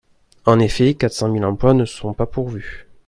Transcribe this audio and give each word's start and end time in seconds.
En 0.47 0.57
effet, 0.57 0.95
quatre 0.95 1.13
cent 1.13 1.29
mille 1.29 1.45
emplois 1.45 1.75
ne 1.75 1.85
sont 1.85 2.15
pas 2.15 2.25
pourvus 2.25 2.87